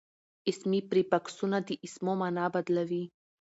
[0.49, 3.03] اسمي پریفکسونه د اسمو مانا بدلوي.